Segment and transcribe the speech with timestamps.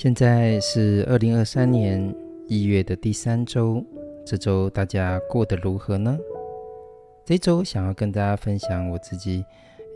[0.00, 2.14] 现在是二零二三年
[2.46, 3.84] 一月的第三周，
[4.24, 6.16] 这周大家过得如何呢？
[7.24, 9.44] 这周想要跟大家分享我自己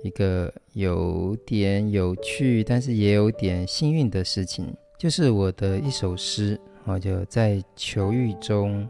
[0.02, 8.84] 一个有点有趣，但是也有点幸运的事情，就是我的一首诗啊，就在囚狱中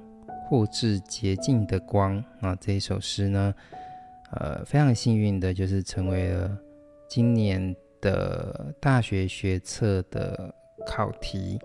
[0.49, 3.55] 获致洁净的光啊，这一首诗呢，
[4.33, 6.59] 呃，非常幸运的就是成为了
[7.07, 10.55] 今年的大学学测的。
[10.87, 11.59] 考题，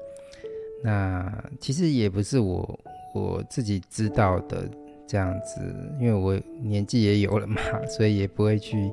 [0.84, 2.80] 那其实也不是我
[3.14, 4.70] 我自己知道的
[5.08, 5.62] 这样子，
[6.00, 8.92] 因为我年纪也有了嘛， 所以也不会去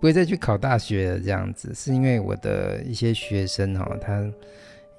[0.00, 4.20] 不会再去考大学了这样子，是因为我的一些学生哈，他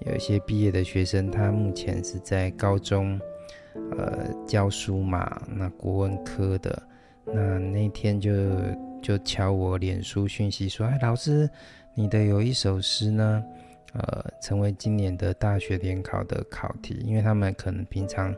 [0.06, 3.20] 有一些毕业的学生，他目前是在高中
[3.98, 6.84] 呃教书嘛，那国文科的，
[7.26, 8.32] 那那天就
[9.02, 11.50] 就敲我脸书讯息说，哎，老师，
[11.94, 13.44] 你的有一首诗呢。
[13.94, 18.36] 呃，成为今年的大学联考的考题，因为他们可能平常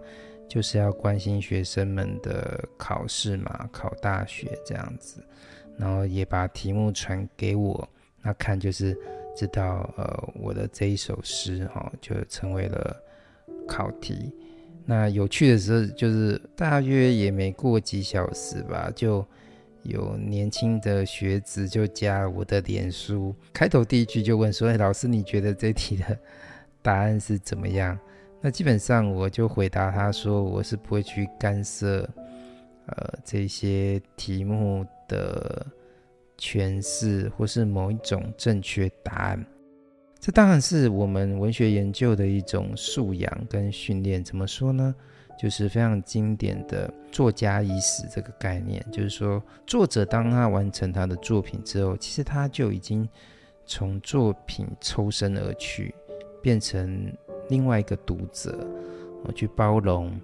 [0.47, 5.21] 就是要关心学生们的考试嘛，考大学这样子，
[5.77, 7.87] 然后也把题目传给我，
[8.21, 8.97] 那看就是
[9.35, 12.95] 知道，呃，我的这一首诗哈、哦，就成为了
[13.67, 14.33] 考题。
[14.85, 19.25] 那有趣的时候就是大约也没过几小时吧，就。
[19.83, 26.17] 有年轻的学子就加我的脸书，开头第一句就问说：“哎，老师，你觉得这题的
[26.81, 27.97] 答案是怎么样？”
[28.41, 32.07] 那基本上我就回答他说：“我是不会去干涉，
[32.87, 35.65] 呃，这些题目的
[36.37, 39.45] 诠释或是某一种正确答案。
[40.19, 44.23] 这当然是我们文学研究的一种素养跟训练。
[44.23, 44.93] 怎么说呢？”
[45.41, 53.09] 就是非常经典的作家已死这个概念，就是说，作者当他完成他的作品之后，其实他就已经
[53.65, 55.95] 从作品抽身而去，
[56.43, 57.11] 变成
[57.49, 58.55] 另外一个读者，
[59.33, 60.15] 去包容，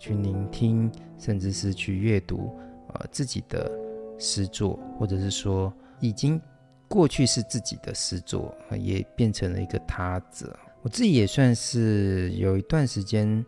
[0.00, 2.52] 去聆听，甚至是去阅读，
[2.94, 3.70] 呃，自己的
[4.18, 6.42] 诗作，或者是说，已经
[6.88, 10.58] 过去是自己的诗作，也变成了一个他者。
[10.82, 13.46] 我自己也算是有一段时间。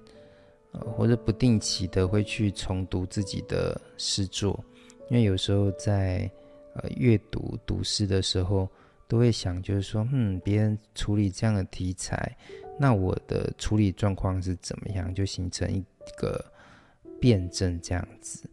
[0.72, 4.58] 呃，或者不定期的会去重读自己的诗作，
[5.10, 6.30] 因为有时候在
[6.74, 8.68] 呃阅读读诗的时候，
[9.06, 12.34] 都会想，就是说，嗯，别人处理这样的题材，
[12.78, 15.84] 那我的处理状况是怎么样，就形成一
[16.16, 16.42] 个
[17.20, 18.48] 辩证这样子。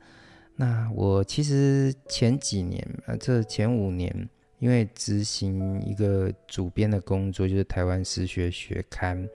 [0.56, 9.25] 那我其实前几年，呃，这前五年，因为执行一个主编的工作，就是台湾诗学学刊。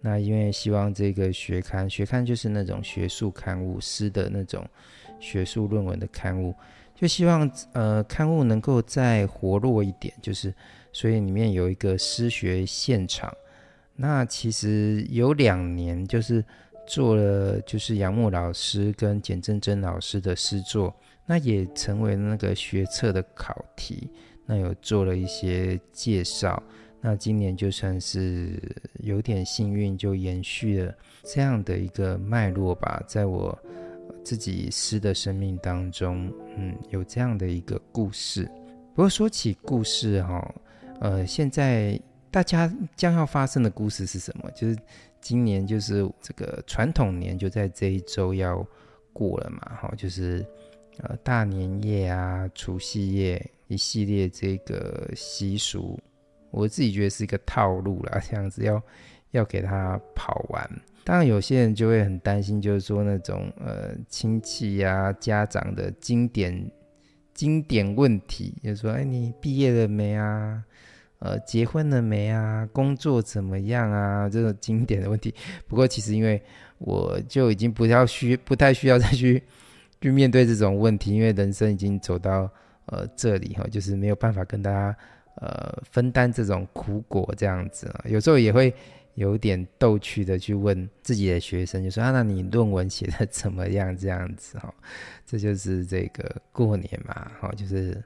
[0.00, 4.66] 那因为希望这个学刊，学刊就是那种学术刊物，诗的那种
[5.18, 6.54] 学术论文的刊物，
[6.94, 10.54] 就希望呃刊物能够再活络一点，就是
[10.92, 13.30] 所以里面有一个诗学现场。
[13.94, 16.42] 那其实有两年，就是
[16.86, 20.94] 做了就是杨牧老师跟简正真老师的诗作，
[21.26, 24.08] 那也成为那个学测的考题，
[24.46, 26.62] 那有做了一些介绍。
[27.02, 28.60] 那今年就算是
[28.98, 30.94] 有点幸运，就延续了
[31.24, 33.58] 这样的一个脉络吧，在我
[34.22, 38.44] 自己诗的生命当中，嗯，有这样的一个故事。
[38.94, 40.54] 不过说起故事哈，
[41.00, 41.98] 呃，现在
[42.30, 44.50] 大家将要发生的故事是什么？
[44.50, 44.76] 就是
[45.22, 48.66] 今年就是这个传统年就在这一周要
[49.14, 50.44] 过了嘛，哈，就是
[50.98, 55.98] 呃大年夜啊、除夕夜一系列这个习俗。
[56.50, 58.82] 我自己觉得是一个套路啦，这样子要
[59.30, 60.70] 要给他跑完。
[61.02, 66.70] 当然，有些人就会很担心，就是说那种呃亲戚呀、家长的经典
[67.32, 70.62] 经典问题，就说，哎，你毕业了没啊？
[71.20, 72.68] 呃，结婚了没啊？
[72.72, 74.28] 工作怎么样啊？
[74.28, 75.34] 这种经典的问题。
[75.66, 76.40] 不过，其实因为
[76.78, 79.42] 我就已经不要需不太需要再去
[80.00, 82.50] 去面对这种问题，因为人生已经走到
[82.86, 84.94] 呃这里哈，就是没有办法跟大家。
[85.36, 88.74] 呃，分担这种苦果这样子啊，有时候也会
[89.14, 93.96] 有点逗趣的去问自己的学生，就说啊，那你论文写的怎么样？
[93.96, 94.74] 这样子哈，
[95.24, 98.02] 这就是这个过年嘛，哈，就是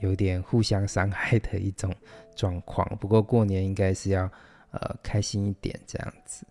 [0.00, 1.94] 有点互相伤害的一种
[2.36, 2.86] 状况。
[3.00, 4.30] 不过过年应该是要
[4.70, 6.46] 呃开心一点这样子。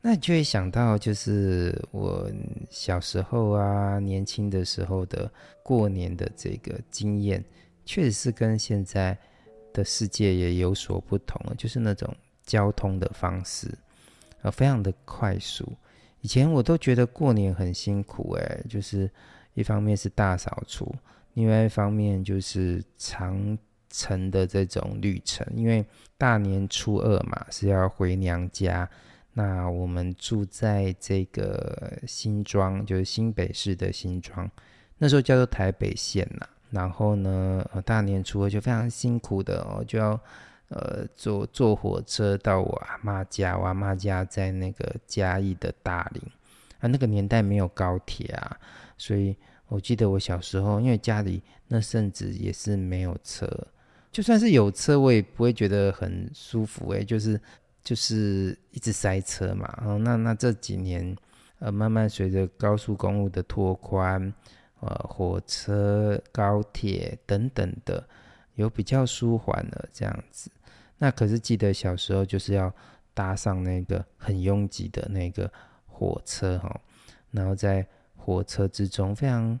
[0.00, 2.28] 那就会想到，就是我
[2.68, 5.30] 小时候啊，年轻的时候的
[5.62, 7.44] 过年的这个经验，
[7.84, 9.16] 确实是跟现在。
[9.72, 12.14] 的世界也有所不同了，就是那种
[12.44, 13.68] 交通的方式，
[14.42, 15.72] 呃，非常的快速。
[16.20, 19.10] 以前我都觉得过年很辛苦，诶，就是
[19.54, 20.94] 一方面是大扫除，
[21.34, 23.58] 另外一方面就是长
[23.90, 25.84] 程的这种旅程，因为
[26.16, 28.88] 大年初二嘛是要回娘家。
[29.34, 34.48] 那我们住在这个新庄，就是新北市的新庄，
[34.98, 36.46] 那时候叫做台北县呐。
[36.72, 40.18] 然后呢，大年初二就非常辛苦的哦，就要
[40.70, 46.22] 呃坐坐火车到我阿妈家，我阿妈家在那个嘉义的大林
[46.80, 48.58] 啊，那个年代没有高铁啊，
[48.98, 49.36] 所以
[49.68, 53.46] 我记得我小时候，因为家里那甚至也是没有车，
[54.10, 57.40] 就算是有车，我也不会觉得很舒服诶，就是。
[57.84, 61.16] 就是一直塞车嘛，哦，那那这几年，
[61.58, 64.32] 呃，慢慢随着高速公路的拓宽，
[64.82, 68.04] 呃，火车、高铁等等的，
[68.56, 70.50] 有比较舒缓了这样子。
[70.98, 72.72] 那可是记得小时候就是要
[73.14, 75.48] 搭上那个很拥挤的那个
[75.86, 76.80] 火车哈，
[77.30, 77.86] 然后在
[78.16, 79.58] 火车之中非常，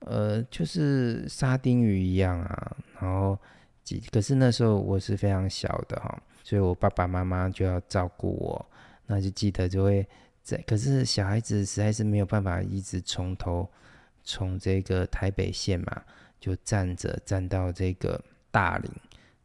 [0.00, 3.38] 呃，就是沙丁鱼一样啊，然后
[3.84, 4.02] 挤。
[4.10, 6.22] 可是那时候我是非常小的哈。
[6.42, 8.66] 所以我爸爸妈妈就要照顾我，
[9.06, 10.06] 那就记得就会
[10.42, 10.56] 在。
[10.66, 13.68] 可是小孩子实在是没有办法一直从头
[14.24, 16.02] 从这个台北县嘛，
[16.40, 18.90] 就站着站到这个大林，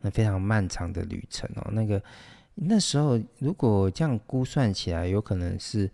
[0.01, 1.69] 那非常漫长的旅程哦。
[1.71, 2.01] 那个
[2.55, 5.89] 那时候如果这样估算起来，有可能是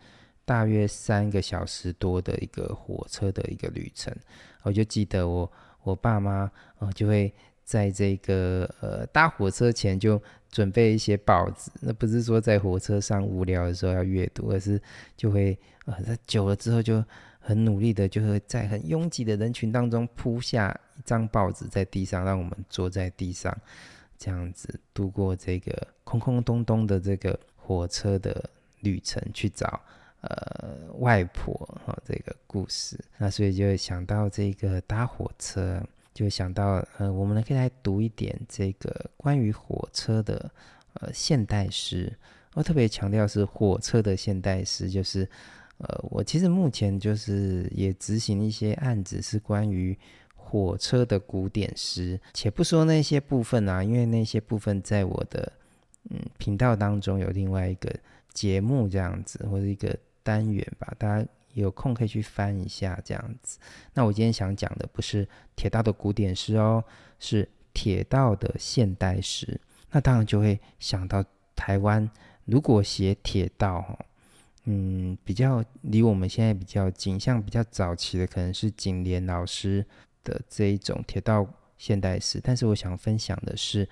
[0.46, 4.16] 大约三个小时多的一个火车的一个旅程。
[4.62, 5.52] 我就记得我
[5.84, 7.34] 我爸妈哦就会
[7.64, 10.22] 在这个呃搭火车前就。
[10.54, 14.80] 准备一些报纸，那不是说在火车上无聊的时候要阅读，而是
[15.18, 17.04] 就会呃，久了之后就
[17.44, 23.56] 很努力的，就会在很拥挤的人群当中铺下一张报纸在地上，让我们坐在地上，
[24.18, 28.50] 这样子度过这个空空洞洞的这个火车的
[28.80, 29.82] 旅程，去找
[30.22, 31.54] 呃外婆
[31.86, 32.98] 哈这个故事。
[33.18, 35.84] 那所以就会想到这个搭火车。
[36.14, 40.52] 就想到，呃，我们可以来读一点这个关于火车的，
[40.94, 42.16] 呃，现代诗。
[42.54, 45.28] 我特别强调是火车的现代诗，就是，
[45.84, 49.98] 呃，我其实目前就是也执行一些案子，是关于
[50.36, 52.20] 火车的古典诗。
[52.34, 55.52] 且不说那些部分啊，因为那些部分在我的
[56.10, 57.94] 嗯频道当中有另外一个
[58.34, 61.28] 节目这样子，或者一个单元吧，大家。
[61.54, 63.60] 有空可以去翻一下这样子。
[63.94, 66.84] 那我今天想讲的不是铁道的古典诗哦，
[67.20, 69.62] 是铁道的现代诗。
[69.92, 71.24] 那当然就会想到
[71.56, 72.10] 台湾，
[72.46, 74.04] 如果写铁道，
[74.66, 79.86] 嗯，比较离我们现在比较近，像比较早期的可能是景廉老师
[80.24, 82.40] 的这一种铁道现代诗。
[82.44, 83.88] 但是我想分享的是，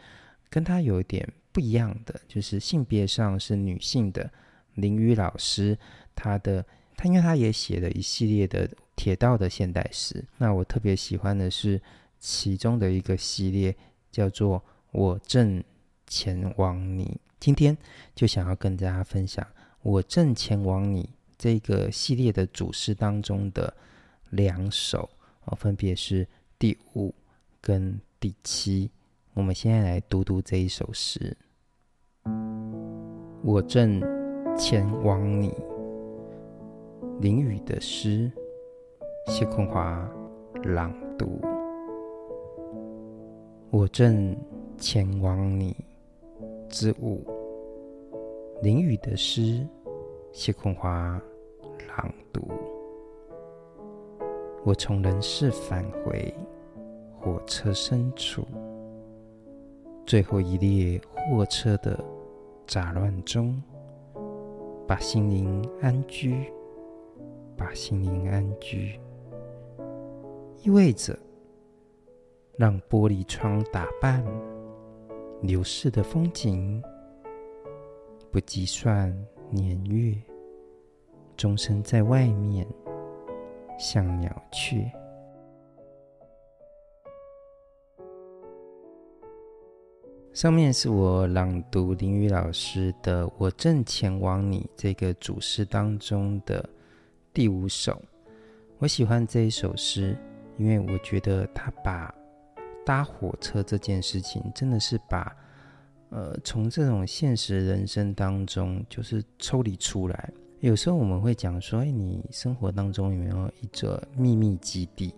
[0.50, 4.32] 跟他有一点不一样的，就是性别上是女性的
[4.76, 5.78] 林语老师，
[6.16, 6.66] 她的。
[6.98, 11.82] 他因为他也写了一系列的铁道的现代诗，那我特别喜欢的是
[12.20, 13.76] 其中的一个系列，
[14.12, 14.60] 叫做
[14.92, 15.64] 《我正
[16.06, 17.06] 前往你》。
[17.40, 17.76] 今天
[18.14, 19.44] 就想要跟大家分享
[19.84, 21.04] 《我正前往你》
[21.38, 23.74] 这个系列的主诗当中的
[24.30, 25.10] 两首，
[25.46, 26.28] 哦，分别是
[26.60, 27.14] 第五
[27.60, 28.92] 跟第七。
[29.34, 31.36] 我们现在来读读这一首诗：
[33.44, 34.00] 我正
[34.56, 35.52] 前往你。
[37.20, 38.32] 林语的诗，
[39.28, 40.08] 谢坤华
[40.64, 41.42] 朗读。
[43.72, 44.36] 我正
[44.78, 45.76] 前往你
[46.70, 47.41] 之五。
[48.62, 49.68] 淋雨的诗，
[50.32, 51.20] 谢坤华
[51.98, 52.48] 朗读。
[54.64, 56.32] 我从人世返回
[57.20, 58.46] 火车深处，
[60.06, 62.00] 最后一列货车的
[62.68, 63.60] 杂乱中，
[64.88, 66.52] 把心灵安居。
[67.58, 69.00] 把心灵安居，
[70.64, 71.16] 意味着
[72.58, 74.26] 让玻璃窗打扮
[75.44, 76.82] 流逝的风景，
[78.32, 79.14] 不计算
[79.50, 80.16] 年月，
[81.36, 82.66] 终身在外面
[83.78, 84.90] 像鸟雀。
[90.32, 96.68] 上面是我朗读林语老师的《我正前往你》这个主诗当中的。
[97.34, 98.02] 第五首，
[98.78, 100.18] 我喜欢这一首诗，
[100.58, 102.14] 因为我觉得他把
[102.86, 105.36] 搭火车这件事情，真的是把
[106.12, 110.32] 呃从这种现实人生当中，就是抽离出来。
[110.60, 115.16] 有时候我们会讲说，哎，你生活当中有没有一个秘密基地？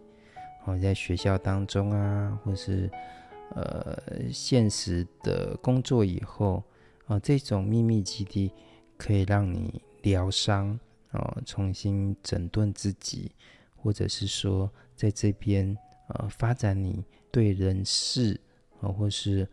[0.65, 2.89] 哦，在学校当中啊，或是
[3.53, 6.63] 呃现实的工作以后，
[7.07, 8.49] 啊，这种秘密基地
[8.97, 10.79] 可以让你疗伤。
[11.11, 13.31] 哦，重新整顿自己，
[13.75, 18.39] 或者是说，在这边呃发展你对人事
[18.81, 19.47] 啊，或是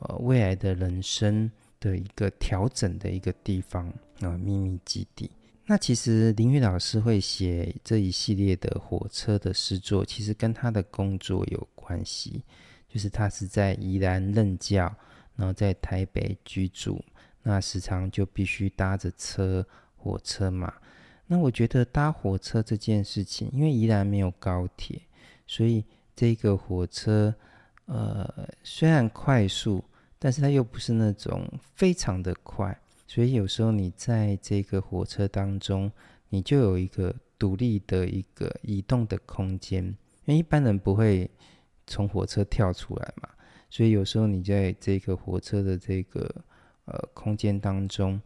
[0.00, 1.50] 呃未来的人生
[1.80, 5.30] 的一个调整的一个地方啊，秘密基地。
[5.66, 12.42] 那其实林雨老师会写这一系列的火车的诗作，其实跟他的工作有关系，
[12.88, 14.94] 就是他是在宜兰任教，
[15.34, 17.04] 然后在台北居住，
[17.42, 20.72] 那时常就必须搭着车火车嘛。
[21.26, 25.02] 那我觉得搭火车这件事情，因为宜兰没有高铁，
[25.48, 25.84] 所以
[26.14, 27.34] 这个火车，
[27.86, 29.82] 呃，虽然快速，
[30.18, 35.90] 但是它又不是那种非常的快，所以有时候你在这个火车当中，
[36.28, 39.84] 你就有一个独立的一个移动的空间，
[40.24, 41.30] 因为一般人不会
[41.86, 43.28] 从火车跳出来嘛，
[43.70, 46.32] 所以有时候你在这个火车的这个
[46.84, 48.20] 呃空间当中，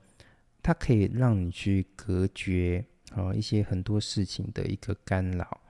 [0.63, 2.85] 它可以让你去隔绝。
[3.17, 5.61] 哦，一些很多事情的一个干扰，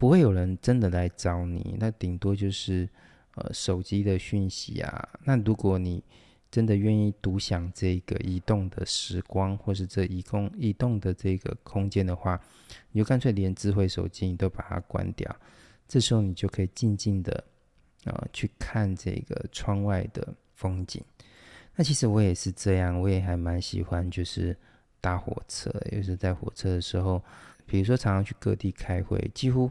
[0.00, 2.88] 不会有人真的来找你，那顶多就是
[3.36, 5.08] 呃手机的讯息啊。
[5.24, 6.02] 那如果你
[6.50, 12.38] 真的愿意独享这个移动的时光，或是这移动移动的这个空间的话，
[12.92, 15.34] 你就干脆连智慧手机你都把它关掉。
[15.88, 17.44] 这时候你就可以静静的
[18.04, 21.02] 呃去看这个窗外的风景。
[21.76, 24.54] 那其实我也是这样，我也还蛮喜欢就是。
[24.98, 27.22] 搭火车，有时在火车的时候，
[27.64, 29.70] 比如说常常去各地开会，几乎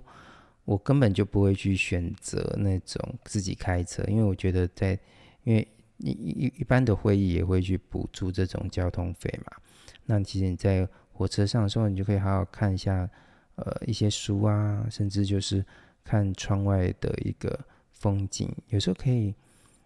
[0.65, 5.00] 我根本就不会去选择那种自己开车，因为我觉得在，
[5.43, 5.67] 因为
[5.98, 9.57] 一一一般的会议也会去补助这种交通费嘛。
[10.05, 13.10] 那其实你在火车上的时候，你就可以好好看一下，
[13.55, 15.65] 呃，一些书啊，甚至就是
[16.03, 17.57] 看窗外的一个
[17.91, 19.34] 风景，有时候可以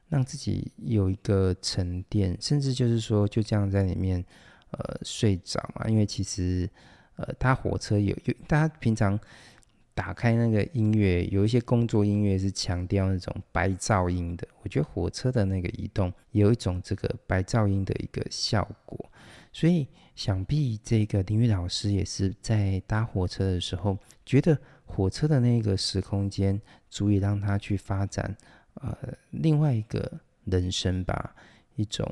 [0.07, 4.25] 让自己有一个沉淀，甚至就是说就这样在里面。
[4.71, 5.89] 呃，睡着嘛？
[5.89, 6.69] 因为其实，
[7.15, 9.19] 呃，搭火车有有，大家平常
[9.93, 14.47] 打开那个音乐，有一些工作音乐是强调那种白噪音的。
[14.61, 19.11] 我觉得火车的那个移动有一种这个白噪音的一个效果，
[19.51, 28.35] 所以想必这个林雨老师也是在搭火车的时候，觉得火车的那个时空间足以让他去发展
[28.75, 28.97] 呃
[29.31, 31.35] 另外一个人生吧，
[31.75, 32.09] 一种。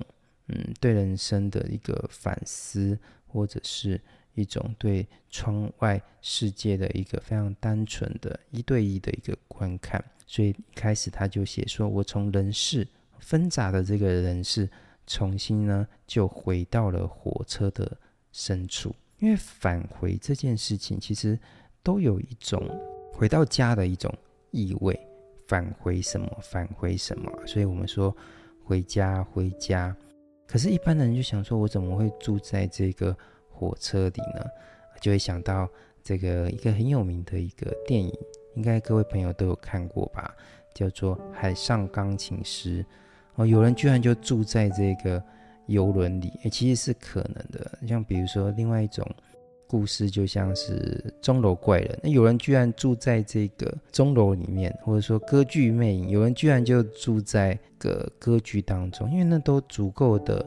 [0.50, 4.00] 嗯，对人生的一个反思，或者是
[4.38, 10.04] 一种对窗外世界的一个非常单纯的一对一的一个观看。
[10.28, 12.88] 所以开始他就写说：“我从人世
[13.20, 14.70] 纷杂的这个人世，
[15.08, 17.98] 重新呢就回到了火车的
[18.32, 18.96] 深处。
[19.20, 21.38] 因为返回这件事情，其实
[21.82, 22.64] 都有一种
[23.12, 24.14] 回到家的一种
[24.52, 25.00] 意味。
[25.48, 26.30] 返回什么？
[26.42, 27.32] 返回什么？
[27.48, 28.16] 所以我们说
[28.64, 29.96] 回家，回家。”
[30.46, 33.14] 可是，一般的人就想说，我怎么会住在这个
[33.58, 34.46] 火车里呢？
[35.02, 35.68] 就会想到
[36.04, 38.14] 这个一个很有名的一个电影，
[38.56, 40.36] 应该各位朋友都有看过吧？
[40.74, 42.84] 叫做《海上钢琴师》
[43.36, 43.46] 哦。
[43.46, 45.22] 有人居然就住在这个
[45.66, 47.78] 游轮里，诶，其实是可能的。
[47.88, 49.04] 像比如说，另外一种。
[49.70, 60.42] 故事就像是钟楼怪人，那有人居然住在这个钟楼里面，或者说歌剧魅影，有人居然就住在个歌剧当中，因为那都足够的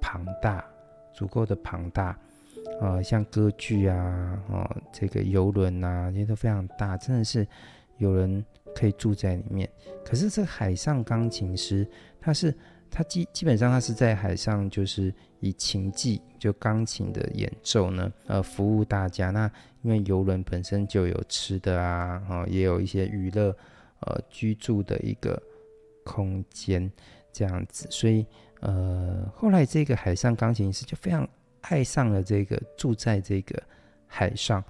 [0.00, 0.64] 庞大，
[1.12, 2.16] 足够的庞大、
[2.82, 7.46] 呃，像歌剧啊，哦、这个游轮啊，这些都非常大，真的是
[7.98, 9.70] 有人可以住在里面。
[10.04, 11.88] 可是这海上钢琴师，
[12.20, 12.52] 他是。
[12.94, 15.10] 他基基本上，他是在海上，就是
[15.40, 19.30] 以琴技，就钢琴的演奏呢，呃，服务大家。
[19.30, 23.56] 那因为游轮本身就有吃的啊，哦，也有一些娱乐，
[24.00, 25.42] 呃，居住的一个
[26.04, 26.92] 空间
[27.32, 27.86] 这样子。
[27.90, 28.26] 所以，
[28.60, 31.26] 呃，后来这个海上钢琴师就非常
[31.62, 33.62] 爱上了这个住在这个
[34.06, 34.62] 海上。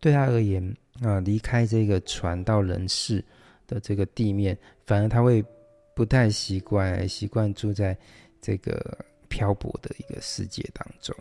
[0.00, 3.24] 对他而言，啊、离开这个船到人世
[3.66, 5.44] 的这个地面，反而他会。
[5.96, 7.96] 不太习惯，习惯住在
[8.40, 8.98] 这个
[9.28, 11.14] 漂泊的一个世界当中。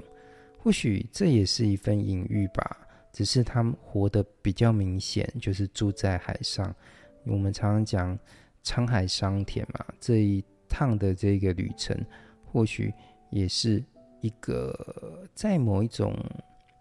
[0.57, 2.79] 或许这也是一份隐喻吧。
[3.11, 6.75] 只是他们活得比较明显，就是住在海上。
[7.23, 8.17] 我们常常讲
[8.65, 11.95] “沧海桑田”嘛，这一趟的这个旅程，
[12.43, 12.91] 或许
[13.29, 13.83] 也是
[14.23, 16.15] 一个在某一种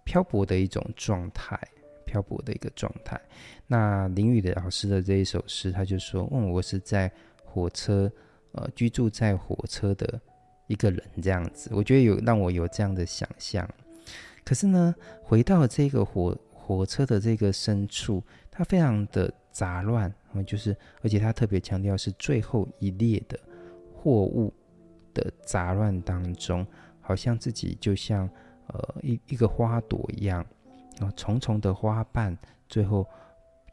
[0.05, 1.61] 漂泊的一种状态，
[2.07, 3.21] 漂泊的一个状态。
[3.67, 7.13] 那林雨的老师的这一首诗，他就说：“嗯，我是在。”
[7.55, 8.11] 火车，
[8.53, 10.19] 呃，居住在火车的
[10.69, 13.69] 一个人这样子，我觉得有让我有这样的想象。
[14.43, 23.39] 可是呢，回到这个火火车的这个深处，它非常的杂乱，嗯，就是而且他特别强调是最后一列的
[23.95, 24.51] 货物
[25.13, 26.67] 的杂乱当中，
[27.13, 28.27] 好像自己就像
[28.69, 30.41] 呃一一个花朵一样，
[30.99, 32.35] 啊，重重的花瓣，
[32.71, 33.07] 最后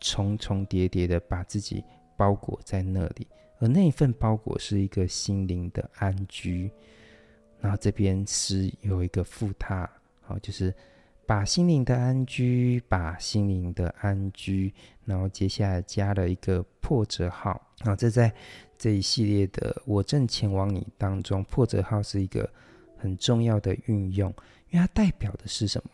[0.02, 1.82] 重重叠叠的把自己
[2.18, 3.26] 包裹在那里。
[3.60, 6.70] 而那一份包裹是一个心灵的安居。
[7.62, 9.90] 然后这边诗有一个副沓，
[10.22, 10.74] 好，就是
[11.26, 14.74] 把心灵的安居，把心灵的安居。
[15.06, 17.52] 然后接下来加了一个破折号，
[17.86, 18.34] 啊，这在
[18.78, 22.50] 这一系列的“我正前往你”当中，破折号是一个
[23.00, 24.30] 很重要的运用，
[24.70, 25.90] 因为它代表的是什么？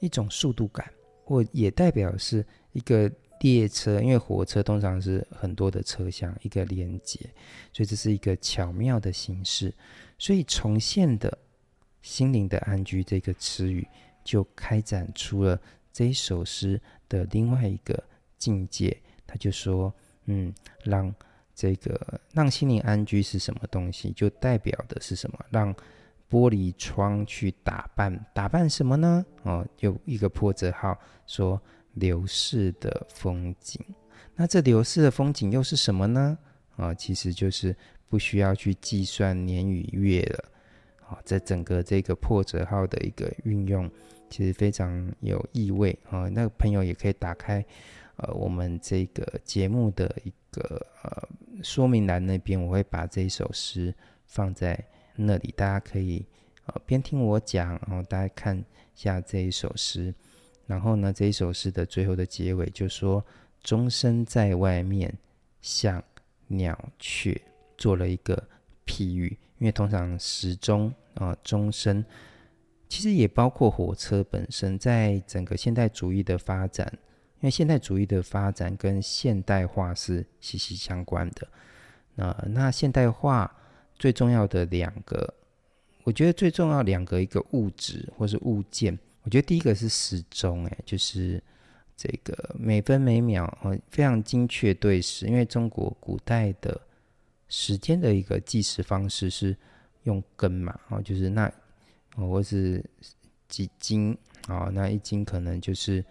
[0.00, 0.90] 一种速度感，
[1.24, 3.10] 或也代表是一个。
[3.40, 7.20] 列车，因为火车通常是很多的车厢，一个连接，
[7.74, 9.74] 所以这是一个巧妙的形式。
[10.18, 11.36] 所以重现的
[12.00, 13.86] 心灵的安居这个词语，
[14.24, 15.60] 就开展出了
[15.92, 18.02] 这一首诗的另外一个
[18.38, 18.96] 境界。
[19.26, 19.92] 他就说
[20.24, 20.50] ：“嗯，
[20.82, 21.14] 让
[21.54, 24.10] 这个让心灵安居是什么东西？
[24.12, 25.38] 就代表的是什么？
[25.50, 25.74] 让
[26.30, 29.24] 玻璃窗去打扮，打扮什么呢？
[29.42, 31.60] 哦，有一个破折号说。”
[31.94, 33.80] 流逝的风景，
[34.34, 36.36] 那这流逝的风景又是什么呢？
[36.74, 37.72] 啊，其实就是
[38.08, 40.44] 不需要去计算年与月了。
[41.06, 43.88] 啊，这整个这个破折号的一个运用，
[44.28, 46.28] 其实非常有意味啊。
[46.28, 47.64] 那个朋友也可以打开
[48.16, 51.28] 呃我们这个节目的一个呃
[51.62, 53.94] 说明栏那边，我会把这一首诗
[54.26, 56.24] 放在那里，大家可以
[56.66, 60.14] 呃边听我讲，然后大家看一下这一首诗。
[60.66, 63.24] 然后呢，这一首诗的最后的结尾就说
[63.62, 65.12] ：“钟声在外面，
[65.60, 66.02] 像
[66.48, 67.40] 鸟雀。”
[67.76, 68.40] 做了一个
[68.86, 72.02] 譬喻，因为通常时钟啊，钟声
[72.88, 76.88] 其实也包括火车本身，在整个现代主义的发展，
[77.40, 81.48] 因为现代主义的发展跟现代化是息息相关的。
[82.14, 83.52] 那那现代化
[83.98, 85.32] 最重要的两个，
[86.02, 88.98] 我觉得最重要两个，一个物质或是物件。
[89.22, 91.42] 我觉得第一个是时钟，哎，就是
[91.96, 95.26] 这个每分每秒哦，非常精确对时。
[95.26, 96.78] 因为中国古代的
[97.48, 99.56] 时间的一个计时方式是
[100.02, 101.50] 用根嘛，哦，就是那，
[102.16, 102.84] 或是
[103.48, 104.14] 几斤
[104.46, 106.04] 啊，那一斤可能就是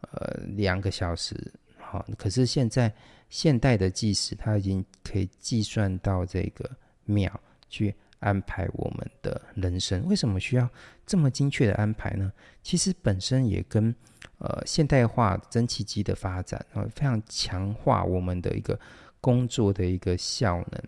[0.00, 1.36] 呃两个小时，
[1.78, 2.90] 好，可是现在
[3.28, 6.70] 现代的计时，它已经可以计算到这个
[7.06, 7.94] 秒去。
[8.20, 10.68] 安排我们的人生，为什么需要
[11.04, 12.32] 这么精确的安排呢？
[12.62, 13.94] 其实本身也跟
[14.38, 18.76] 呃现代化蒸汽机的发展啊、呃，非常强化我们的一个
[19.20, 20.82] 工作的一个效能。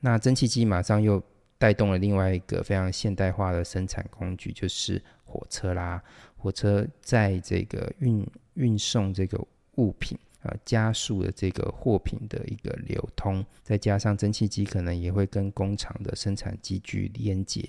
[0.00, 1.22] 那蒸汽机马上又
[1.58, 6.02] 带动了另外一个非常现代化的生产工具，就是火车啦。
[6.38, 9.38] 火车在这个运运送这个
[9.76, 10.18] 物品。
[10.42, 17.62] 呃，加速了这个货品的一个流通，再加上蒸汽机可能也会跟工厂的生产机具连接，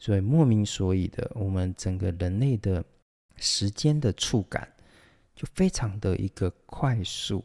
[0.00, 2.84] 所以莫名所以的，我们整个人类的
[3.36, 4.68] 时间的触感
[5.32, 7.44] 就非常的一个快速，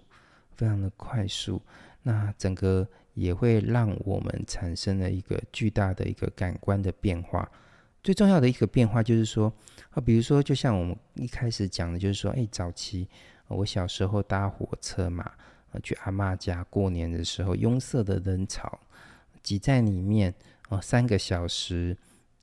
[0.56, 1.62] 非常的快速。
[2.02, 7.48] 那整个也会让我们产生了一个巨大的一个感官的变化。
[8.02, 9.54] 最重要的一个变化就是说，
[9.92, 13.08] 啊，比如说，就像我们一开始讲的，就是说，哎，早期。
[13.48, 15.32] 我小时候搭火车嘛，
[15.84, 18.80] 去阿嬷家过年的时候，拥塞的人潮
[19.44, 20.34] 挤在里面，
[20.70, 21.96] 哦，三个小时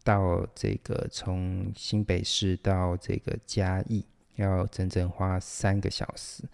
[0.05, 4.05] 到这个从新北市到这个嘉义，
[4.37, 6.45] 要整整花三个小时，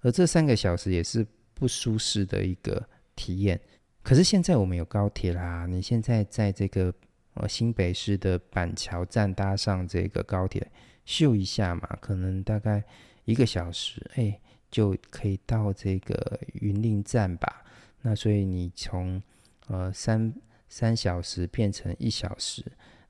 [0.00, 3.60] 而这三个小时也是不舒适的一个体验。
[4.02, 6.94] 可是现在我们有高铁啦，你现在在这个
[7.34, 10.70] 呃新北市的板桥站搭上这个高铁，
[11.04, 12.82] 秀一下嘛，可能大概。
[13.26, 17.62] 一个小时，哎，就可以到这个云林站吧？
[18.02, 19.20] 那所以你从
[19.66, 20.32] 呃三
[20.68, 22.64] 三小时变成一小时，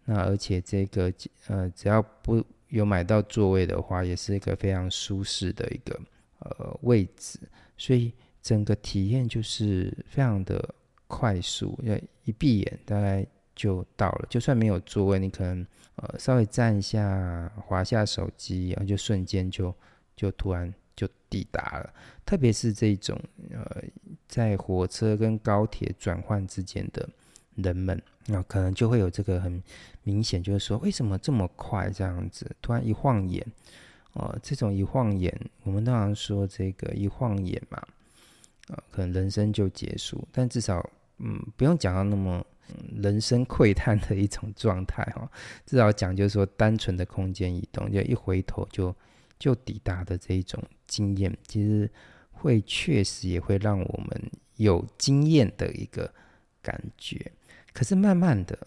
[0.06, 1.12] 那而且这个
[1.48, 6.00] 呃只要不有买到座位的话，也是一个非常舒适的一个
[6.38, 7.38] 呃位置，
[7.76, 10.74] 所以整个体验就是非常的
[11.06, 14.26] 快速，要一闭眼大概就到了。
[14.30, 19.74] 就算没有座位，你可能呃稍微站一下，滑下手机，然后就瞬间就。
[20.16, 21.92] 就突然就抵达了，
[22.24, 23.84] 特别是这种呃，
[24.26, 27.06] 在火车跟高铁转换之间的
[27.56, 29.62] 人们，那可能就会有这个很
[30.02, 32.50] 明显，就是说为什么这么快这样子？
[32.62, 33.46] 突然一晃眼，
[34.14, 37.82] 哦、这种一晃眼，我们通常说这个一晃眼嘛，
[38.68, 42.42] 呃，可能人生就结束，但至少嗯，不用讲到那么、
[42.96, 45.30] 人生喟叹的一种状态哈，
[45.66, 48.96] 至少讲就是说单纯的空间移动，就一回头就。
[49.38, 51.90] 就抵达的这一种经验，其实
[52.30, 56.12] 会确实也会让我们有经验的一个
[56.62, 57.30] 感觉。
[57.72, 58.58] 可是慢慢的，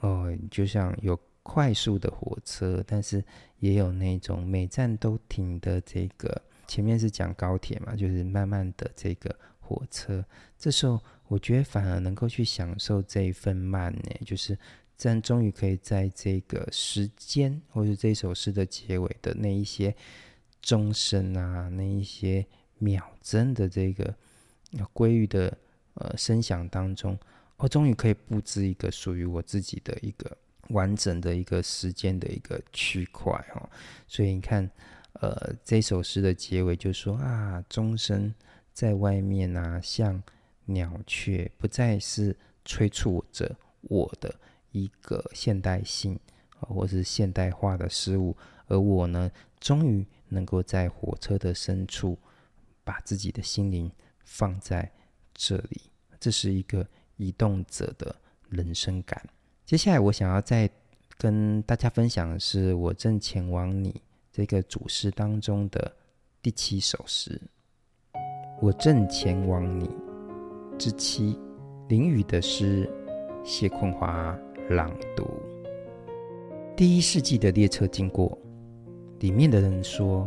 [0.00, 3.22] 哦，就像有快速的火车，但是
[3.58, 6.42] 也有那种每站都停的这个。
[6.66, 10.24] 前面是讲高铁嘛，就是慢慢的这个火车。
[10.56, 14.58] 这时候我觉得反而能够去享受这一份慢呢，就是
[14.96, 19.94] 真终于可以在这个时间，或者这首诗的结尾的那一些
[20.60, 22.44] 钟声啊，那一些
[22.78, 24.14] 秒针的这个
[24.92, 25.56] 规律的
[25.94, 27.18] 呃声响当中，
[27.56, 30.36] 我终于可以布置一个属于我自己的一个
[30.68, 33.68] 完整的一个时间的一个区块哦。
[34.06, 34.70] 所以你看，
[35.14, 38.34] 呃，这首诗的结尾就说啊，钟声
[38.72, 40.22] 在外面啊，像。
[40.66, 44.34] 鸟雀不再是催促着我的
[44.74, 46.18] 一个现代性，
[46.58, 52.18] 或是现代化的事物，而我呢，终于能够在火车的深处，
[52.82, 53.90] 把自己的心灵
[54.24, 54.90] 放在
[55.32, 55.82] 这里。
[56.18, 58.14] 这是一个移动者的
[58.48, 59.24] 人生感。
[59.64, 60.68] 接下来，我想要再
[61.16, 65.96] 跟大家分享的是，我正前往你这个主诗当中的
[66.42, 67.40] 第七首诗。
[68.60, 69.88] 我正前往你。
[70.76, 71.38] 之七，
[71.88, 72.90] 林语的诗，
[73.44, 74.36] 谢坤华
[74.70, 75.28] 朗读。
[76.74, 78.36] 第一世纪的列车经过，
[79.20, 80.26] 里面的人说：“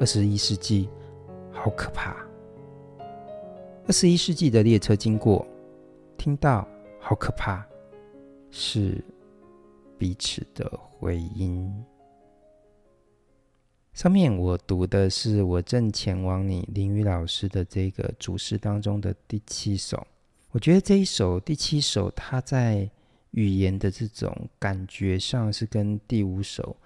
[0.00, 0.88] 二十一世纪
[1.52, 2.16] 好可怕。”
[3.86, 5.46] 二十一世纪的列车经过，
[6.16, 6.66] 听到
[6.98, 7.62] 好可怕，
[8.50, 9.04] 是
[9.98, 11.70] 彼此的回音。
[13.92, 20.06] 上面我读的是我正前往你林语老师的这个主诗当中的第七首。
[20.52, 22.90] 我觉得这一首第七首，它在
[23.32, 26.76] 语言的这种感觉上是跟第五首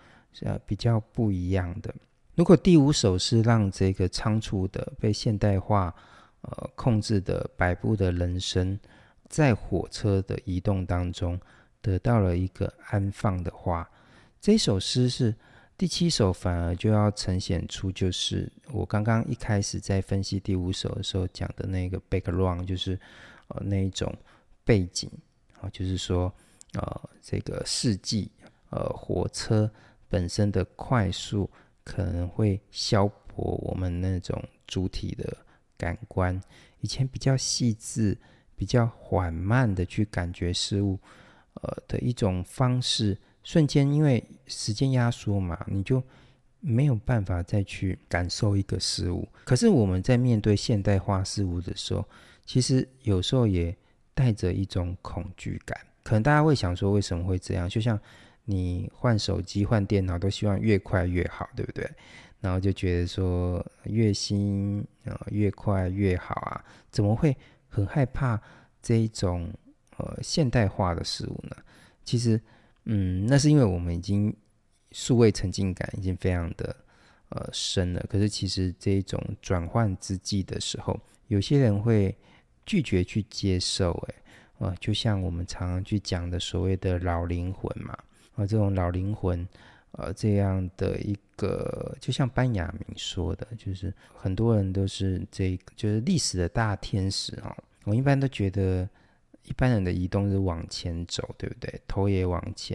[0.42, 1.94] 呃比较不一样的。
[2.34, 5.94] 如果第五首是让这个仓促的被现代化
[6.42, 8.78] 呃控制的摆布的人生，
[9.28, 11.40] 在火车的移动当中
[11.80, 13.90] 得到了一个安放的话，
[14.40, 15.34] 这首诗是。
[15.76, 22.96] 第七首反而就要呈现出，就是我刚刚一开始在分析第五首的时候讲的那个 background，就是
[23.48, 24.14] 呃那一种
[24.64, 25.10] 背景
[25.72, 26.32] 就是说
[26.74, 28.30] 呃这个世纪
[28.70, 29.70] 呃火车
[30.08, 31.48] 本身的快速
[31.82, 35.36] 可能会消薄我们那种主体的
[35.76, 36.40] 感官，
[36.80, 38.16] 以前比较细致、
[38.56, 40.98] 比较缓慢的去感觉事物
[41.54, 43.18] 呃的一种方式。
[43.42, 46.02] 瞬间，因为时间压缩嘛，你就
[46.60, 49.28] 没有办法再去感受一个事物。
[49.44, 52.02] 可是我们在面对现代化事物的时候，
[52.46, 53.76] 其实有时候也
[54.14, 55.78] 带着一种恐惧感。
[56.02, 57.68] 可能大家会想说，为什么会这样？
[57.68, 57.98] 就像
[58.44, 61.88] 你换手机、换电脑，都希望越快越好，对不对？
[62.40, 67.36] 然后就觉得说越新啊，越快越好啊，怎么会
[67.68, 68.40] 很害怕
[68.80, 69.52] 这一种
[69.96, 71.56] 呃现代化的事物呢？
[72.04, 72.40] 其实。
[72.86, 74.30] 嗯，那是因为我们已经
[74.92, 76.76] 数位沉浸感已经非常的
[77.30, 78.06] 呃深了。
[78.10, 82.14] 可是其实这一种转换之际的时候，有些人会
[82.66, 83.92] 拒绝去接受。
[84.08, 84.14] 哎，
[84.58, 87.96] 呃，就像我们常常去讲的所谓的老灵魂嘛，
[88.34, 89.46] 啊，这种老灵魂，
[89.92, 97.56] 呃，这样的一个，就像班雅明说的，就是很多人都是这，就是历史的大天使啊。
[97.84, 98.88] 我一般都觉得。
[99.46, 101.78] 一般人的移动是往前走，对不对？
[101.86, 102.74] 头也往前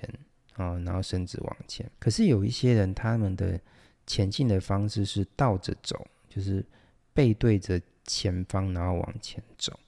[0.54, 1.84] 啊，然后身子往前。
[1.98, 3.60] 可是有一些人，他们的
[4.06, 6.64] 前进的方式是倒着走，就是
[7.12, 9.80] 背对着前方，然后往前走。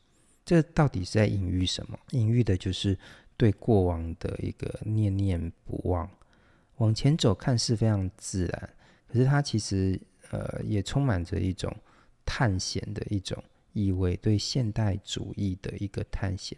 [0.45, 1.97] 这到底是在隐喻什么？
[2.11, 2.95] 隐喻的就是
[3.35, 6.07] 对过往的一个念念不忘。
[6.77, 8.69] 往前走看似非常自然，
[9.07, 11.75] 可是它其实呃也充满着一种
[12.25, 13.41] 探险的一种
[13.73, 16.57] 意味，对现代主义的一个探险。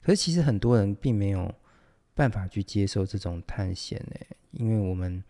[0.00, 1.54] 可是其实很多人并没有
[2.14, 4.16] 办法去接受这种探险呢，
[4.52, 5.22] 因为我们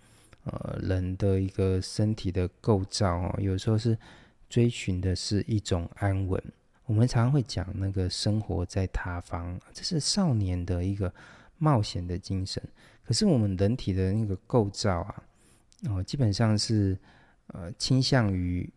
[0.45, 3.99] 呃人的一个身体的构造哦，有时候是
[4.49, 6.43] 追寻的是一种安稳。
[6.87, 11.13] 我们常常会讲那个生活在他方，这是少年的一个
[11.59, 12.63] 冒险的精神。
[13.05, 15.23] 可是我们人体的那个构造啊，
[15.89, 16.99] 哦，基本上是
[17.49, 18.69] 呃倾向于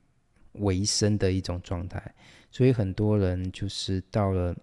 [0.53, 2.13] 维生的一种状态，
[2.49, 4.55] 所以很多人就是到了。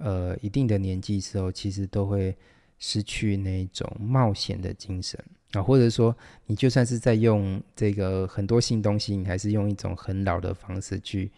[0.00, 2.32] 呃，一定的年纪之后，其实都会
[2.78, 5.18] 失去那种冒险的精神
[5.52, 6.14] 啊，或者说，
[6.46, 11.30] 你就算是在用这个很多新东西，你还是用一种很老的方式去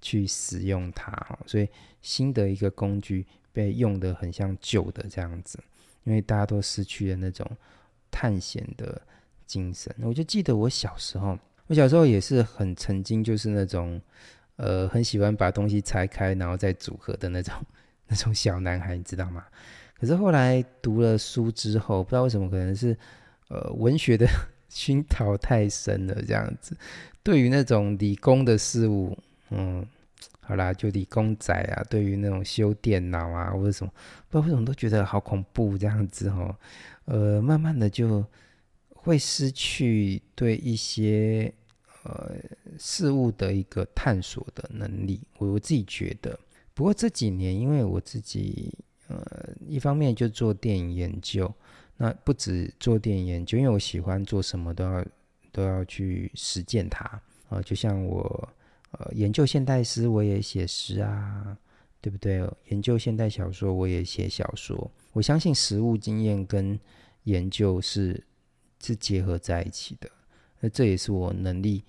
[0.00, 1.38] 去使用它哦。
[1.46, 1.68] 所以，
[2.00, 5.58] 新的一个工具被用得很像旧的这样子，
[6.04, 7.48] 因为大家都失去了那种
[8.10, 9.00] 探险的
[9.46, 9.94] 精神。
[10.02, 14.00] 我就记得我小时候，我小时候也是很曾经就是那种
[14.56, 17.54] 呃，很喜欢把东西拆开然后再组合的那种。
[18.08, 19.42] 那种小男孩，你知道吗？
[19.98, 22.94] 可是后来读了书之后，不知道为什么，可能是
[23.52, 24.26] 呃文学的
[24.70, 26.74] 熏陶太深了，这样子，
[27.22, 29.14] 对于那种理工的事物，
[29.50, 29.86] 嗯，
[30.40, 33.92] 好啦，就理工仔啊，对于那种修电脑啊或者什么，
[34.30, 36.56] 不知道为什么都觉得好恐怖这样子哦。
[37.04, 38.24] 呃，慢慢的就
[38.88, 41.52] 会失去对一些
[42.04, 42.34] 呃
[42.78, 45.20] 事物的一个探索的能力。
[45.36, 46.38] 我我自己觉得，
[46.72, 48.72] 不过这几年因为我自己
[49.08, 51.52] 呃一方面就做电影研究，
[51.96, 55.04] 那不止做电影研究，因为我喜欢做什么都要
[55.50, 58.48] 都要去实践它啊，呃，就像我。
[58.98, 61.56] 呃，研究现代诗，我也写诗啊，
[62.02, 62.46] 对不对？
[62.68, 64.90] 研究现代小说，我也写小说。
[65.14, 66.78] 我相信实务经验跟
[67.22, 68.22] 研究是
[68.84, 70.10] 是结合在一起的。
[70.60, 71.82] 那这也是我能力，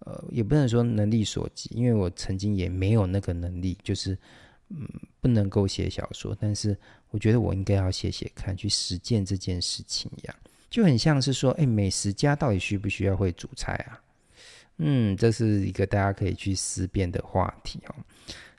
[0.00, 4.18] 呃，也不能说能力所及，因为我曾经也没有那个能力，就是
[4.70, 4.84] 嗯，
[5.20, 6.36] 不能够写小说。
[6.40, 6.76] 但是
[7.10, 10.36] 我觉得我应该要写写看，去实践这件事情一样，
[10.68, 14.00] 就很像是说，哎，美食家到底需不需要会煮菜啊？
[14.76, 17.94] 嗯，这是一个大家可以去思辨的话题哦。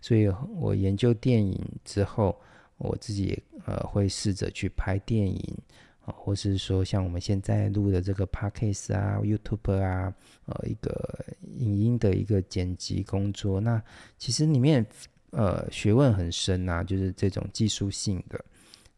[0.02, 2.38] 所以我研究电影之后，
[2.78, 5.58] 我自己也呃会试着去拍电影，
[6.02, 10.14] 或是说像我们现在录的这个 Podcast 啊、YouTube 啊，
[10.46, 11.26] 呃，一个
[11.58, 13.62] 影音的一个剪辑工作。
[13.62, 13.82] 那
[14.18, 14.86] 其实里面
[15.32, 18.44] 呃学问很深啊，就是这种技术性的。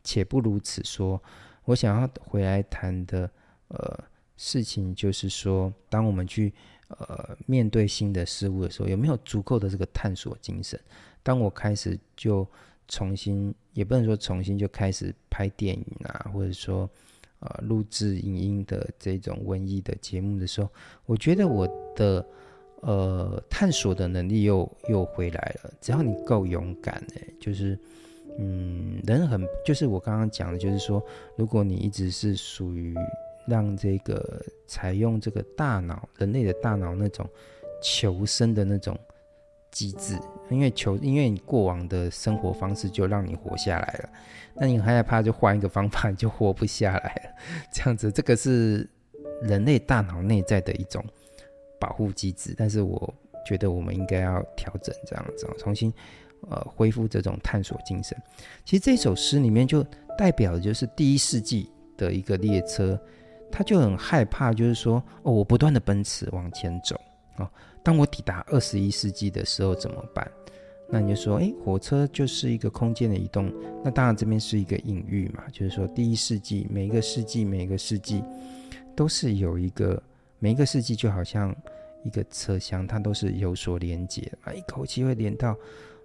[0.04, 1.22] 且不如此说，
[1.66, 3.30] 我想要回来谈的
[3.68, 4.04] 呃
[4.36, 6.52] 事情，就是说，当我们去
[6.88, 10.80] 呃，面对新的事物的时候，有没有足够的这个探索精神？
[11.22, 12.48] 当我开始就
[12.88, 16.90] 重新，也不能说重新就开始拍电影啊，或者说
[17.40, 20.68] 呃录制影音的这种文艺的节目的时候，
[21.06, 22.26] 我觉得我的
[22.82, 25.72] 呃探索的能力又又回来了。
[25.82, 27.78] 只要你够勇敢，欸，就是
[28.38, 31.04] 嗯，人很就是我刚刚讲的，就是说，
[31.36, 32.96] 如果你一直是属于。
[33.48, 37.28] 让这个采用这个大脑，人类的大脑那种
[37.82, 38.98] 求生的那种
[39.72, 40.16] 机制，
[40.52, 44.10] 因为求，因为你过往的生活方式就让你活下来了，
[44.54, 47.32] 那你很害怕就换一个方法，你就活不下来了。
[47.74, 48.88] 这样子，这个是
[49.42, 51.04] 人类大脑内在的一种
[51.82, 53.14] 保护机制，但是我
[53.46, 55.92] 觉得我们应该要调整这样子，重新
[56.50, 58.16] 呃恢复这种探索精神。
[58.64, 59.84] 其实这首诗里面就
[60.18, 62.98] 代表的就是第一世纪的一个列车。
[63.54, 66.96] 他就很害怕，就是说，哦，我不断的奔驰往前走，
[67.36, 67.46] 哦，
[67.84, 70.26] 当我抵达二十一世纪的时候怎么办？
[70.90, 73.52] 那你就说，诶，火车就是一个空间的移动，
[73.84, 78.24] 那当然这边是一个隐喻嘛，就是说第一世纪，每一个世纪，每一个世纪
[78.96, 80.02] 都是有一个，
[80.40, 81.54] 每一个世纪就好像
[82.04, 85.56] 一个车厢，它都是有所连接啊，一口气会连到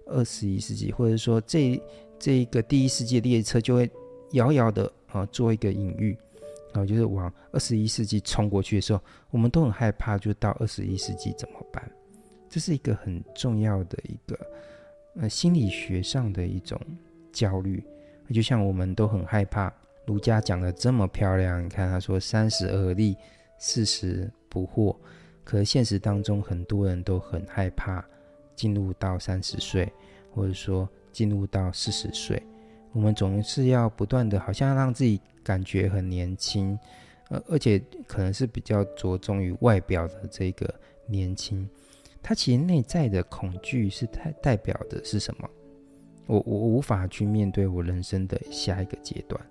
[0.05, 1.81] 二十一世纪，或者说这
[2.19, 3.89] 这一个第一世纪列车就会
[4.31, 6.17] 遥遥的啊做一个隐喻。
[6.73, 11.89] 然后就是往二十一世纪冲过去的时候，我们都很害怕，就到二十一世纪怎么办？
[12.49, 14.37] 这是一个很重要的一个
[15.15, 16.79] 呃心理学上的一种
[17.31, 17.83] 焦虑。
[18.31, 19.73] 就像我们都很害怕，
[20.05, 23.15] 儒家讲的这么漂亮，你看他说三十而立，
[23.57, 24.95] 四十不惑。
[25.47, 28.05] 可现实当中，很多人都很害怕
[28.53, 29.89] 进入到三十岁，
[30.35, 32.43] 或者说进入到四十岁。
[32.91, 36.77] 我们总是要不断的，好像让自己感觉很年轻，
[37.29, 40.69] 呃，而且可能是比较着重于外表的这个
[41.05, 41.65] 年轻。
[42.21, 45.49] 它其实内在的恐惧是代代表的是什么？
[46.25, 49.41] 我我无法去面对我人生的下一个阶段，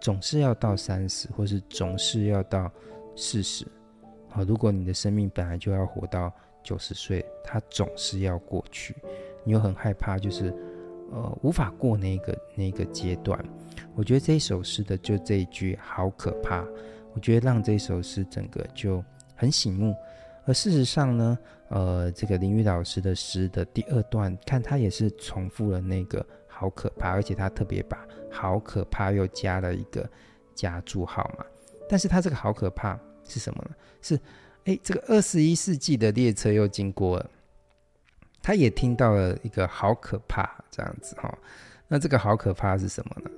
[0.00, 2.70] 总是要到三十，或是总是要到
[3.16, 3.66] 四十。
[4.36, 6.30] 好，如果你的生命本来就要活到
[6.62, 8.94] 九十岁，它总是要过去，
[9.44, 10.54] 你又很害怕，就是。
[11.12, 13.40] 呃，无法过那个那个阶段，
[13.94, 16.64] 我觉得这一首诗的就这一句好可怕。
[17.14, 19.00] 我觉得让这首诗整个就
[19.36, 19.94] 很醒目。
[20.46, 30.04] 而事实上呢，呃，这个林雨老师的诗的第二段，看他也是重复了那个好可怕，而且他特别把好可怕又加了一个
[30.56, 31.46] 加注号嘛。
[31.88, 33.76] 但是他这个好可怕是什么呢？
[34.02, 34.20] 是
[34.64, 37.30] 哎，这个二十一世纪的列车又经过了。
[38.42, 41.36] 他也听到了一个好可怕这样子哈，
[41.88, 43.30] 那这个好可怕是什么呢？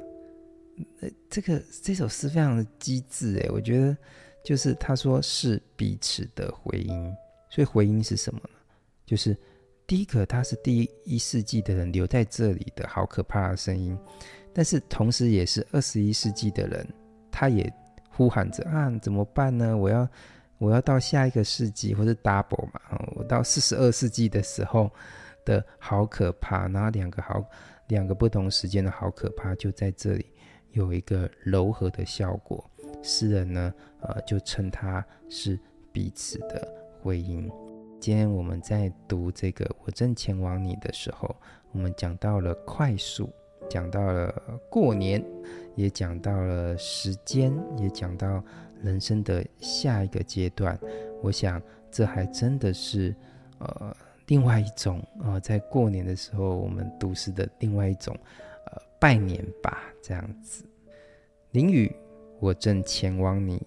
[1.01, 3.97] 呃这个这首诗非常的机智诶，我觉得
[4.45, 7.13] 就是他说是彼此的回音，
[7.51, 8.51] 所以回音是什么呢？
[9.07, 9.35] 就是
[9.87, 13.99] 第一个他是第一世纪的人留在这里的好可怕的声音，
[14.53, 16.87] 但是同时也是二十一世纪的人，
[17.31, 17.73] 他也
[18.19, 19.75] 呼喊着啊，怎么办呢？
[19.75, 20.07] 我要。
[20.61, 22.81] 我要到下一个世纪，或是 double 嘛？
[23.15, 24.91] 我到四十二世纪的时候
[25.45, 27.41] 的好可怕，然后两个好，
[27.87, 30.27] 两个不同时间的好可怕，就在这里
[30.73, 32.69] 有一个柔和的效果。
[33.05, 35.57] 诗人呢，呃，就称它是
[35.93, 36.67] 彼此的
[37.01, 37.49] 回音。
[38.01, 41.37] 今天我们在读这个“我正前往你”的时候，
[41.71, 43.33] 我们讲到了快速，
[43.69, 44.35] 讲到了
[44.71, 45.25] 过年，
[45.75, 48.43] 也讲到了时间，也讲到
[48.83, 50.79] 人生的下一个阶段。
[51.23, 53.15] 我想，这还真的是
[53.59, 58.17] 呃另外一种啊、呃，在过年的时候我们读诗的另外一种
[58.67, 60.65] 呃拜年吧，这样子。
[61.53, 61.95] 淋雨，
[62.41, 63.61] 我正前往你。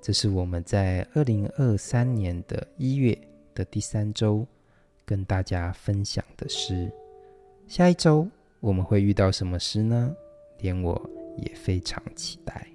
[0.00, 3.16] 这是我们在二零二三年的一月
[3.54, 4.46] 的第三周
[5.06, 6.92] 跟大家分享的诗。
[7.66, 8.28] 下一周
[8.64, 10.16] 我们会遇到什么事呢？
[10.60, 10.98] 连我
[11.36, 12.66] 也非常期待。